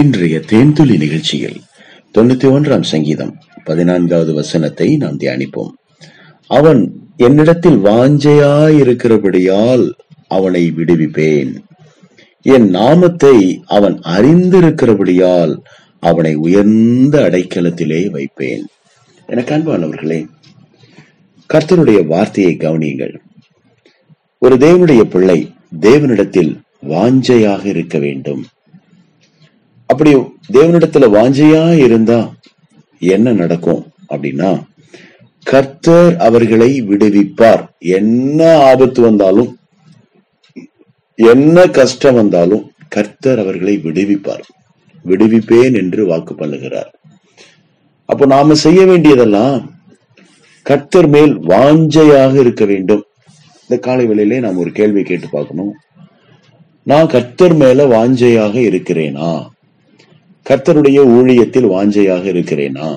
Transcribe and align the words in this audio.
இன்றைய 0.00 0.40
தேன்துளி 0.46 0.98
நிகழ்ச்சியில் 0.98 1.60
தொண்ணூத்தி 2.14 2.54
ஒன்றாம் 2.54 2.82
சங்கீதம் 2.82 3.38
பதினான்காவது 3.64 4.34
வசனத்தை 4.34 4.96
நாம் 4.96 5.18
தியானிப்போம். 5.18 5.72
அவன் 6.46 7.10
என்னிடத்தில் 7.16 7.78
வாஞ்சையாயிருக்கிறபடியால் 7.78 9.90
அவனை 10.28 10.72
விடுவிப்பேன். 10.76 11.54
என் 12.42 12.68
நாமத்தை 12.68 13.64
அவன் 13.66 13.98
அறிந்திருக்கிறபடியால் 13.98 15.56
அவனை 16.00 16.34
உயர்ந்த 16.34 17.20
அடைக்கலத்திலே 17.20 18.10
வைப்பேன். 18.10 18.66
எனக்கு 19.26 19.54
அன்பானவர்களே 19.54 20.26
கர்த்தருடைய 21.54 22.06
வார்த்தையை 22.06 22.56
கவனியுங்கள். 22.56 23.14
ஒரு 24.38 24.56
தேவனுடைய 24.56 25.04
பிள்ளை 25.04 25.54
தேவனிடத்தில் 25.80 26.60
வாஞ்சையாக 26.88 27.64
இருக்க 27.64 27.98
வேண்டும். 27.98 28.44
அப்படி 29.94 30.12
தேவனிடத்துல 30.52 31.08
வாஞ்சையா 31.16 31.64
இருந்தா 31.86 32.20
என்ன 33.00 33.32
நடக்கும் 33.32 33.82
அப்படின்னா 34.12 34.52
கர்த்தர் 35.50 36.16
அவர்களை 36.26 36.68
விடுவிப்பார். 36.82 37.62
என்ன 37.78 38.40
ஆபத்து 38.70 39.00
வந்தாலும் 39.02 39.50
என்ன 41.18 41.66
கஷ்டம் 41.78 42.14
வந்தாலும் 42.14 42.64
கர்த்தர் 42.88 43.40
அவர்களை 43.42 43.74
விடுவிப்பார். 43.84 44.44
விடுவிப்பேன் 45.04 45.74
என்று 45.80 46.06
வாக்கு 46.06 46.34
பண்ணுகிறார். 46.34 46.90
அப்போ 48.08 48.26
நாம 48.26 48.54
செய்ய 48.54 48.80
வேண்டியதெல்லாம் 48.86 49.56
கர்த்தர் 50.62 51.08
மேல் 51.08 51.34
வாஞ்சையாக 51.52 52.34
இருக்க 52.34 52.64
வேண்டும். 52.64 53.04
இந்த 53.62 53.76
காலை 53.86 54.06
வேளையிலே 54.06 54.38
நாம் 54.40 54.62
ஒரு 54.64 54.72
கேள்வி 54.78 55.02
கேட்டு 55.02 55.28
பார்க்கணும். 55.30 55.72
நான் 56.82 57.12
கர்த்தர் 57.14 57.54
மேல 57.54 57.86
வாஞ்சையாக 57.96 58.54
இருக்கிறேனா? 58.70 59.30
கர்த்தருடைய 60.50 60.98
ஊழியத்தில் 61.16 61.68
வாஞ்சையாக 61.68 62.24
இருக்கிறேனா? 62.24 62.96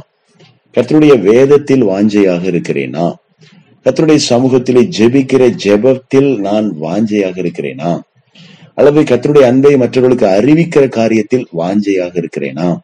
கர்த்தருடைய 0.76 1.21
வேதத்தில் 1.21 1.84
வாஞ்சையாக 1.85 2.43
இருக்கிறேனா? 2.43 3.13
கர்த்தருடைய 3.85 4.20
சமூகத்திலே 4.29 4.91
ஜெபிக்கிற 4.98 5.55
ஜெபத்தில் 5.63 6.37
நான் 6.37 6.76
வாஞ்சையாக 6.81 7.37
இருக்கிறேனா? 7.43 7.99
அல்லது 8.76 9.01
கர்த்தருடைய 9.01 9.41
அன்பை 9.41 9.77
மற்றவர்களுக்கு 9.77 10.26
அறிவிக்கிற 10.26 10.85
காரியத்தில் 10.89 11.45
வாஞ்சையாக 11.57 12.23
இருக்கிறேனா? 12.23 12.77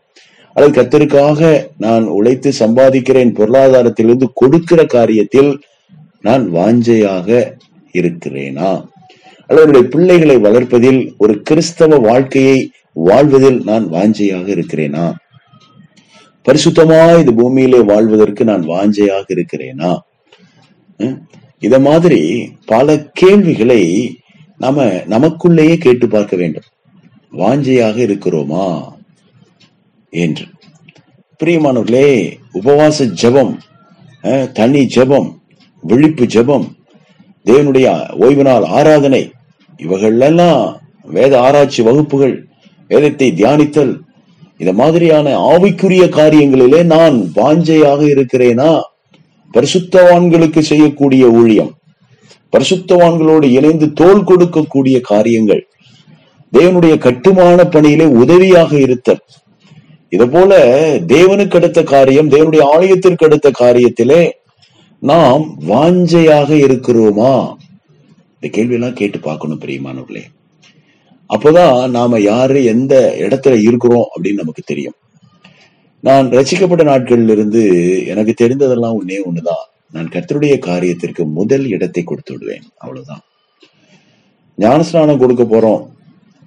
அல்லது 0.54 0.82
கர்த்தருக்காக 0.82 1.68
நான் 1.78 2.06
உழைத்து 2.08 2.54
சம்பாதிக்கிறேன் 2.60 3.34
பொருளாதாரத்திலிருந்து 3.34 4.30
கொடுக்கிற 4.34 4.84
காரியத்தில் 4.84 5.58
நான் 6.22 6.54
வாஞ்சையாக 6.54 7.58
இருக்கிறேனா? 7.94 8.86
அல்லது 9.48 9.86
பிள்ளைகளை 9.86 10.38
வளர்ப்பதில் 10.38 11.14
ஒரு 11.18 11.42
கிறிஸ்தவ 11.42 11.98
வாழ்க்கையை 11.98 12.72
வாழ்வதில் 12.96 13.60
நான் 13.64 13.86
வாஞ்சையாக 13.92 14.48
இருக்கிறேனா? 14.56 15.06
பரிசுத்தமா 16.46 17.00
இந்த 17.20 17.32
பூமியிலே 17.32 17.80
வாழ்வதற்கு 17.82 18.44
நான் 18.44 18.68
வாஞ்சையாக 18.68 19.26
இருக்கிறேனா? 19.36 19.92
இத 21.60 21.80
மாதிரி 21.80 22.22
பல 22.66 22.96
கேள்விகளை 23.22 23.82
நாம 24.58 24.86
நமக்குள்ளேயே 25.14 25.76
கேட்டு 25.78 26.08
பார்க்க 26.08 26.36
வேண்டும். 26.36 26.68
வாஞ்சையாக 27.34 27.98
இருக்கிறோமா? 28.08 28.66
என்று. 30.14 30.46
பிரியமானவர்களே 31.40 32.10
உபவாச 32.54 33.06
ஜெபம் 33.22 33.54
தனி 34.54 34.82
ஜெபம் 34.96 35.30
விழிப்பு 35.84 36.26
ஜெபம் 36.26 36.68
தேவனுடைய 37.46 37.88
ஓய்வு 38.24 38.44
நாள் 38.44 38.66
ஆராதனை 38.78 39.32
இவைகளெல்லாம் 39.78 40.60
வேத 41.04 41.34
ஆராய்ச்சி 41.42 41.82
வகுப்புகள் 41.84 42.36
வேதத்தை 42.94 43.28
தியானித்தல் 43.42 43.94
இந்த 44.62 44.72
மாதிரியான 44.80 45.28
ஆவிக்குரிய 45.52 46.04
காரியங்களிலே 46.18 46.80
நான் 46.96 47.16
வாஞ்சையாக 47.36 48.02
இருக்கிறேனா? 48.16 48.72
பரிசுத்தவான்களுக்கு 49.54 50.62
செய்யக்கூடிய 50.72 51.24
ஊழியம் 51.40 51.72
பரிசுத்தவான்களோடு 52.54 53.48
இணைந்து 53.58 53.88
தோல் 53.94 54.28
கொடுக்கக்கூடிய 54.30 54.98
காரியங்கள் 55.12 55.62
தேவனுடைய 56.54 56.96
கட்டுமான 57.06 57.60
பணியிலே 57.66 58.06
உதவியாக 58.22 58.72
இருத்தல். 58.80 59.22
இது 60.10 60.26
போல 60.30 60.52
தேவனுக்கு 61.14 61.56
அடுத்த 61.60 61.84
காரியம் 61.94 62.30
தேவனுடைய 62.30 62.64
ஆலயத்திற்கு 62.76 63.26
அடுத்த 63.26 63.52
காரியத்திலே 63.62 64.22
நாம் 65.12 65.44
வாஞ்சையாக 65.72 66.50
இருக்கிறோமா? 66.66 67.34
இந்த 68.40 68.48
கேள்வியெல்லாம் 68.56 69.00
கேட்டு 69.02 69.20
பார்க்கணும் 69.20 69.62
பிரியமானவர்களே. 69.66 70.24
அப்போதான் 71.30 71.90
நாம 71.90 72.20
யாரு 72.20 72.64
எந்த 72.64 73.16
இடத்துல 73.20 73.62
இருக்கிறோம் 73.62 74.08
அப்படின்னு 74.16 74.34
நமக்கு 74.34 74.62
தெரியும். 74.66 74.94
நான் 76.00 76.30
ரசிக்கப்பட்ட 76.30 76.84
நாட்களில் 76.84 77.30
இருந்து 77.30 77.62
எனக்கு 78.06 78.46
தெரிந்ததெல்லாம் 78.46 78.98
ஒன்னே 79.00 79.20
ஒண்ணுதான். 79.32 79.64
நான் 79.92 80.10
கர்த்தருடைய 80.10 80.58
காரியத்திற்கு 80.60 81.32
முதல் 81.32 81.68
இடத்தை 81.68 82.04
கொடுத்து 82.04 82.34
விடுவேன். 82.34 82.62
அவ்வளவுதான். 82.78 83.22
ஞானஸ்நானம் 84.58 85.18
கொடுக்க 85.18 85.44
போறோம். 85.44 85.92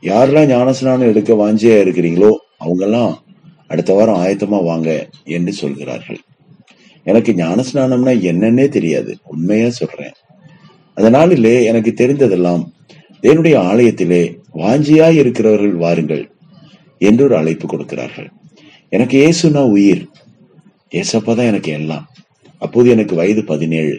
யாரெல்லாம் 0.04 0.50
ஞானஸ்நானம் 0.50 1.06
எடுக்க 1.06 1.34
வாஞ்சியா 1.34 1.76
இருக்கிறீங்களோ 1.86 2.36
அவங்கெல்லாம் 2.64 3.14
அடுத்த 3.68 3.92
வாரம் 3.94 4.20
ஆயத்தமா 4.20 4.64
வாங்க 4.64 5.08
என்று 5.24 5.52
சொல்கிறார்கள். 5.52 6.18
எனக்கு 7.04 7.32
ஞானஸ்நானம்னா 7.32 8.12
என்னன்னே 8.20 8.68
தெரியாது. 8.68 9.18
உண்மையா 9.24 9.70
சொல்றேன். 9.70 10.12
அதனாலே 10.94 11.64
எனக்கு 11.64 11.94
தெரிந்ததெல்லாம் 11.96 12.64
தேவனுடைய 13.22 13.56
ஆலயத்திலே 13.56 14.38
வாஞ்சியாய் 14.58 15.20
இருக்கிறவர்கள் 15.22 15.74
வாருங்கள் 15.84 16.24
என்று 17.00 17.24
ஒரு 17.24 17.36
அழைப்பு 17.36 17.66
கொடுக்கிறார்கள். 17.68 18.28
எனக்கு 18.88 19.16
இயேசுனா 19.22 19.62
உயிர். 19.70 20.02
ஏசப்பா 20.90 21.32
தான் 21.34 21.50
எனக்கு 21.52 21.72
எல்லாம். 21.72 22.04
அப்போது 22.58 22.90
எனக்கு 22.90 23.14
வயது 23.14 23.44
பதினேழு. 23.44 23.96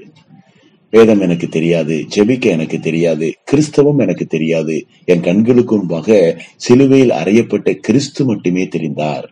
வேதம் 0.93 1.21
எனக்கு 1.21 1.47
தெரியாது 1.47 1.95
ஜெபிக்க 2.15 2.45
எனக்கு 2.45 2.79
தெரியாது 2.79 3.27
கிறிஸ்தவம் 3.43 3.97
எனக்கு 3.97 4.25
தெரியாது. 4.25 4.75
என் 5.05 5.21
கண்களுக்கு 5.21 5.77
முன்பாக 5.77 6.37
சிலுவையில் 6.55 7.09
அறையப்பட்ட 7.09 7.73
கிறிஸ்து 7.73 8.25
மட்டுமே 8.25 8.63
தெரிந்தார். 8.75 9.25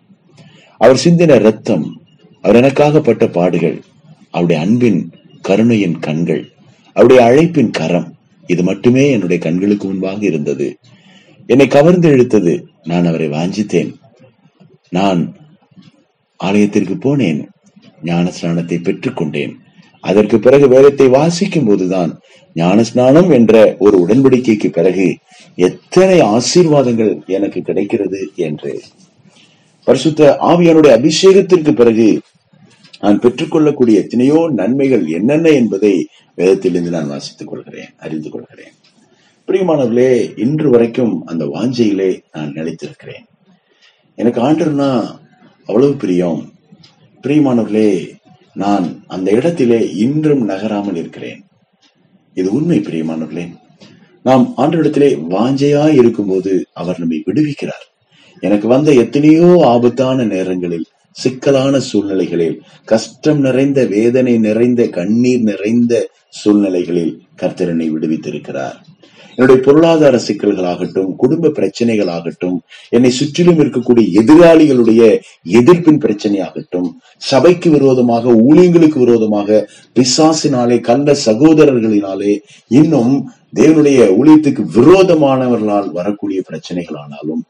அவர் 0.81 1.01
சிந்தின 1.03 1.37
ரத்தம் 1.39 1.85
அவர் 2.41 2.55
எனக்காகப்பட்ட 2.55 3.25
பாடுகள் 3.27 3.77
அவருடைய 4.31 4.61
அன்பின் 4.61 4.99
கருணையின் 5.41 5.99
கண்கள் 5.99 6.43
அவருடைய 6.95 7.21
அழைப்பின் 7.29 7.71
கரம் 7.71 8.09
இது 8.47 8.63
மட்டுமே 8.63 9.11
என்னுடைய 9.11 9.43
கண்களுக்கு 9.43 9.87
முன்பாக 9.87 10.25
இருந்தது. 10.25 10.67
என்னை 11.49 11.67
கவர்ந்து 11.67 12.07
இழுத்தது 12.09 12.53
நான் 12.83 13.05
அவரை 13.05 13.27
வாஞ்சித்தேன். 13.29 13.91
நான் 14.89 15.21
ஆலயத்திற்கு 16.39 16.95
போனேன். 17.05 17.41
ஞானஸ்நானத்தை 18.03 18.77
பெற்றுக்கொண்டேன் 18.87 19.53
அதற்கு 20.03 20.37
பிறகு 20.39 20.65
வேதத்தை 20.67 21.07
வாசிக்கும் 21.07 21.67
போதுதான் 21.67 22.11
ஞானஸ்நானம் 22.55 23.29
என்ற 23.33 23.53
ஒரு 23.79 23.95
உடன்படிக்கைக்கு 24.05 24.69
பிறகு 24.69 25.07
எத்தனை 25.55 26.17
ஆசீர்வாதங்கள் 26.35 27.13
எனக்கு 27.35 27.61
கிடைக்கிறது 27.61 28.21
என்று. 28.47 28.73
பரிசுத்த 29.87 30.37
ஆவியானுடைய 30.51 30.93
அபிஷேகத்திற்கு 30.99 31.71
பிறகு 31.71 32.07
நான் 33.01 33.19
பெற்றுக்கொள்ளக்கூடிய 33.19 34.01
எத்தனையோ 34.03 34.39
நன்மைகள் 34.59 35.05
என்னென்ன 35.07 35.49
என்பதை 35.61 35.93
வேதத்திலிருந்து 36.37 36.95
நான் 36.97 37.11
வாசித்துக் 37.13 37.47
கொள்கிறேன் 37.47 37.91
அறிந்து 37.97 38.29
கொள்கிறேன். 38.29 38.75
பிரியமானவர்களே 39.47 40.39
இன்று 40.39 40.69
வரைக்கும் 40.69 41.25
அந்த 41.25 41.45
வாஞ்சையிலே 41.45 42.21
நான் 42.31 42.53
நிலைத்திருக்கிறேன். 42.53 43.25
எனக்கு 44.15 44.41
ஆண்டர்னா 44.41 45.17
அவ்வளவு 45.65 45.95
பிரியம். 45.95 46.51
பிரியமானவர்களே 47.21 48.09
நான் 48.53 49.03
அந்த 49.07 49.31
இடத்திலே 49.31 49.95
இன்றும் 49.95 50.49
நகராமல் 50.49 50.95
இருக்கிறேன். 50.95 51.43
இது 52.33 52.53
உண்மை 52.53 52.79
பிரியமானவர்களே. 52.79 53.55
நாம் 54.23 54.53
ஆண்டரிடத்திலே 54.57 55.25
வாஞ்சையா 55.29 55.93
இருக்கும்போது 55.93 56.65
அவர் 56.73 56.99
நம்மை 56.99 57.23
விடுவிக்கிறார். 57.25 57.85
எனக்கு 58.39 58.67
வந்த 58.67 58.93
எத்தனையோ 58.93 59.61
ஆபத்தான 59.63 60.23
நேரங்களில் 60.23 60.85
சிக்கலான 61.11 61.79
சூழ்நிலைகளில் 61.79 62.61
கஷ்டம் 62.85 63.39
நிறைந்த 63.39 63.85
வேதனை 63.85 64.37
நிறைந்த 64.37 64.87
கண்ணீர் 64.87 65.41
நிறைந்த 65.41 66.09
சூழ்நிலைகளில் 66.29 67.21
கர்த்தரனை 67.41 67.91
விடுவித்திருக்கிறார். 67.91 68.75
என்னுடைய 69.35 69.61
பொருளாதார 69.61 70.19
சிக்கல்களாகட்டும் 70.27 71.15
குடும்ப 71.15 71.47
பிரச்சனைகளாகட்டும் 71.49 72.57
என்னை 72.89 73.09
சுற்றிலும் 73.09 73.59
இருக்கக்கூடிய 73.59 74.05
எதிராளிகளுடைய 74.21 75.01
எதிர்ப்பின் 75.49 75.99
பிரச்சனையாகட்டும் 75.99 76.89
சபைக்கு 77.17 77.71
விரோதமாக 77.71 78.31
ஊழியங்களுக்கு 78.31 78.99
விரோதமாக 78.99 79.67
பிசாசினாலே 79.95 80.79
கண்ட 80.79 81.15
சகோதரர்களினாலே 81.25 82.37
இன்னும் 82.67 83.29
தேவனுடைய 83.55 83.99
ஊழியத்துக்கு 84.19 84.63
விரோதமானவர்களால் 84.75 85.91
வரக்கூடிய 85.91 86.41
பிரச்சனைகள் 86.41 86.95
ஆனாலும் 86.95 87.43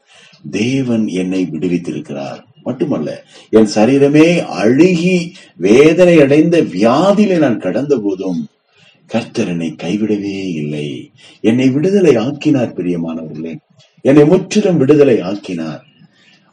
தேவன் 0.50 1.06
என்னை 1.06 1.48
விடுவித்திருக்கிறார். 1.52 2.42
மட்டுமல்ல 2.62 3.24
என் 3.50 3.68
சரீரமே 3.74 4.28
அழுகி 4.62 5.32
வேதனை 5.56 6.20
அடைந்த 6.20 6.60
வியாதியில 6.60 7.38
நான் 7.38 7.58
கடந்த 7.58 7.96
போதும் 7.96 8.46
கர்த்தர் 9.06 9.48
என்னை 9.48 9.76
கைவிடவே 9.82 10.50
இல்லை. 10.52 11.12
என்னை 11.40 11.70
விடுதலை 11.70 12.16
ஆக்கினார் 12.16 12.74
பிரியமானவர்களே. 12.76 13.56
என்னை 14.00 14.24
முற்றிலும் 14.24 14.76
விடுதலை 14.76 15.20
ஆக்கினார். 15.20 15.84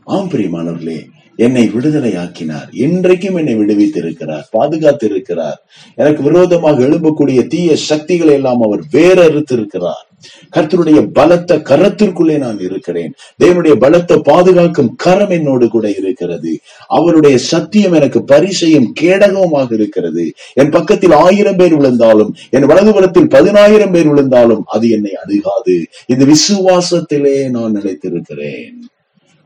ஆம் 0.04 0.30
பிரியமானவர்களே 0.30 1.00
என்னை 1.36 1.68
விடுதலை 1.68 2.16
ஆக்கினார். 2.16 2.70
இன்றைக்கும் 2.72 3.36
என்னை 3.36 3.56
விடுவித்து 3.56 4.00
இருக்கிறார் 4.00 4.48
பாதுகாத்து 4.52 5.10
இருக்கிறார் 5.10 5.66
எனக்கு 5.96 6.24
விரோதமாக 6.24 6.84
எழும்பக்கூடிய 6.84 7.48
தீய 7.48 7.76
சக்திகளை 7.76 8.34
எல்லாம் 8.34 8.62
அவர் 8.62 8.82
வேறறுத்திருக்கிறார் 8.92 10.08
கர்த்தருடைய 10.56 11.08
பலத்த 11.08 11.56
கரத்திற்குள்ளே 11.56 12.38
நான் 12.38 12.60
இருக்கிறேன். 12.60 13.14
தேவனுடைய 13.44 13.76
பலத்த 13.76 14.18
பாதுகாக்கும் 14.18 14.96
கரம் 14.96 15.30
என்னோடு 15.30 15.68
கூட 15.68 15.90
இருக்கிறது. 15.90 16.60
அவருடைய 16.88 17.38
சத்தியம் 17.38 17.92
எனக்கு 17.92 18.24
பரிசையும் 18.24 18.94
கேடகமாக 19.02 19.74
இருக்கிறது. 19.74 20.34
என் 20.54 20.70
பக்கத்தில் 20.70 21.12
ஆயிரம் 21.12 21.56
பேர் 21.56 21.76
விழுந்தாலும் 21.76 22.36
என் 22.50 22.66
வலதுபுறத்தில் 22.66 23.30
பதினாயிரம் 23.30 23.92
பேர் 23.92 24.08
விழுந்தாலும் 24.08 24.64
அது 24.66 24.90
என்னை 24.90 25.12
அணுகாது. 25.24 25.86
இந்த 26.06 26.26
விசுவாசத்திலே 26.26 27.50
நான் 27.50 27.76
நிலைத்திருக்கிறேன். 27.76 28.74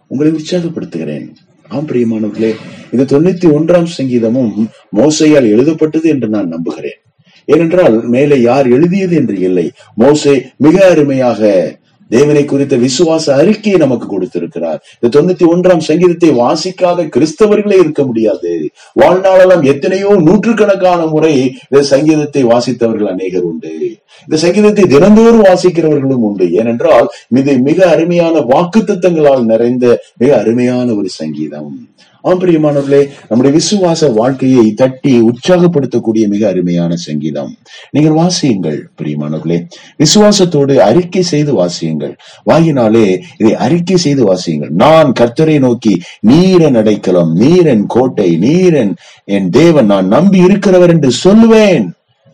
உங்களை 0.08 0.34
உற்சாகப்படுத்துகிறேன். 0.34 1.28
ஆம் 1.70 1.88
பிரியமானவர்களே 1.88 2.56
இது 2.92 3.04
தொண்ணூத்தி 3.04 3.56
ஒன்றாம் 3.56 3.88
சங்கீதமும் 3.98 4.70
மோசையால் 4.96 5.50
எழுதப்பட்டது 5.52 6.10
என்று 6.10 6.30
நான் 6.30 6.48
நம்புகிறேன். 6.48 7.00
ஏனென்றால் 7.54 7.98
மேலே 8.16 8.38
யார் 8.42 8.68
எழுதியது 8.78 9.16
என்று 9.16 9.38
இல்லை. 9.40 9.68
மோசே 9.96 10.36
மிக 10.58 10.76
அருமையாக 10.90 11.42
தேவனை 12.10 12.46
குறித்த 12.46 12.76
விசுவாச 12.78 13.34
அறிக்கையை 13.34 13.80
நமக்கு 13.80 14.08
கொடுத்திருக்கிறார். 14.08 14.80
இந்த 15.00 15.10
தொண்ணூத்தி 15.16 15.46
ஒன்றாம் 15.54 15.78
சங்கீதத்தை 15.78 16.30
வாசிக்காத 16.30 17.06
கிறிஸ்தவர்களே 17.16 17.78
இருக்க 17.80 18.06
முடியாது. 18.06 18.72
வாழ்நாளெல்லாம் 19.00 19.64
எத்தனையோ 19.64 20.16
நூற்றுக்கணக்கான 20.16 21.06
முறை 21.06 21.34
இந்த 21.70 21.84
சங்கீதத்தை 21.84 22.44
வாசித்தவர்கள் 22.44 23.12
அநேகர் 23.14 23.42
உண்டு. 23.42 23.74
இந்த 24.26 24.38
சங்கீதத்தை 24.38 24.84
தினந்தோறும் 24.84 25.44
வாசிக்கிறவர்களும் 25.44 26.26
உண்டு. 26.30 26.52
ஏனென்றால் 26.52 27.08
இது 27.30 27.58
மிக 27.58 27.90
அருமையான 27.90 28.40
வாக்குத்தத்தங்களால் 28.40 29.44
நிறைந்த 29.44 30.02
மிக 30.18 30.38
அருமையான 30.38 30.94
ஒரு 30.94 31.10
சங்கீதம். 31.10 31.90
ஆம் 32.22 32.40
பிரியமானவர்களே 32.42 33.10
நம்முடைய 33.28 33.52
விசுவாச 33.58 34.14
வாழ்க்கையை 34.14 34.72
தட்டி 34.72 35.22
உற்சாகப்படுத்தக்கூடிய 35.22 36.28
மிக 36.28 36.48
அருமையான 36.48 36.96
சங்கீதம். 36.96 37.52
நீங்கள் 37.92 38.16
வாசியுங்கள் 38.18 38.80
பிரியமானவர்களே. 39.02 39.60
விசுவாசத்தோடு 40.04 40.76
அறிக்கை 40.76 41.22
செய்து 41.22 41.54
வாசியுங்கள். 41.54 41.97
வாசியுங்கள். 41.98 42.16
வாயினாலே 42.46 43.20
இதை 43.38 43.56
அறிக்கை 43.56 43.98
செய்து 43.98 44.24
வாசியுங்கள். 44.24 44.70
நான் 44.70 45.14
கர்த்தரை 45.20 45.60
நோக்கி 45.60 46.02
நீரன் 46.28 46.78
அடைக்கலம் 46.78 47.40
நீரன் 47.40 47.84
கோட்டை 47.88 48.38
நீரன் 48.38 48.96
என் 49.24 49.50
தேவன் 49.50 49.86
நான் 49.86 50.08
நம்பி 50.08 50.40
இருக்கிறவர் 50.40 50.90
என்று 50.90 51.12
சொல்லுவேன். 51.24 51.88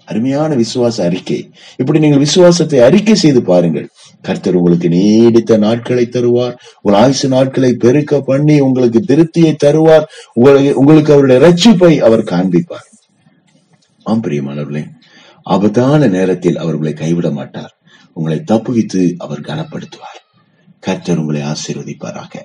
அருமையான 0.06 0.56
விசுவாச 0.56 1.04
அறிக்கை. 1.04 1.50
இப்படி 1.78 2.00
நீங்கள் 2.00 2.20
விசுவாசத்தை 2.20 2.80
அறிக்கை 2.80 3.16
செய்து 3.16 3.42
பாருங்கள். 3.42 3.88
கர்த்தர் 4.22 4.56
உங்களுக்கு 4.56 4.90
நீடித்த 4.90 5.58
நாட்களை 5.58 6.10
தருவார். 6.12 6.56
உங்கள் 6.82 7.02
ஆயுசு 7.02 7.28
நாட்களை 7.28 7.74
பெருக்க 7.74 8.20
பண்ணி 8.20 8.60
உங்களுக்கு 8.60 9.00
திருப்தியை 9.08 9.54
தருவார். 9.66 10.04
உங்களுக்கு 10.34 10.80
உங்களுக்கு 10.80 11.14
அவருடைய 11.14 11.40
ரட்சிப்பை 11.48 11.98
அவர் 11.98 12.24
காண்பிப்பார். 12.24 12.90
ஆம் 14.04 14.24
பிரியமானவர்களே 14.24 14.84
ஆபத்தான 15.44 16.08
நேரத்தில் 16.08 16.58
அவர் 16.58 16.74
உங்களை 16.74 16.94
கைவிட 16.94 17.32
மாட்டார். 17.32 17.72
உங்களை 18.14 18.44
தப்புவித்து 18.52 19.16
அவர் 19.18 19.42
கனப்படுத்துவார். 19.42 20.22
கர்த்தர் 20.80 21.18
உங்களை 21.18 21.42
ஆசீர்வதிப்பாராக. 21.42 22.36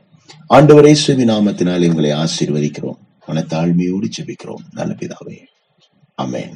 ஆண்டவர் 0.46 0.94
சுவி 0.94 1.24
நாமத்தினால் 1.24 1.88
உங்களை 1.88 2.10
ஆசீர்வதிக்கிறோம். 2.10 2.98
மனத்தாழ்மையோடு 3.26 4.10
ஜெபிக்கிறோம். 4.18 4.62
நல்ல 4.70 4.94
பிதாவே. 4.94 5.38
அமேன் 6.22 6.54